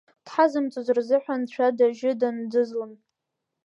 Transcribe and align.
Дхазымҵоз 0.25 0.87
рзыҳәан 0.97 1.41
дцәада-жьыдан 1.45 2.37
аӡызлан! 2.43 2.91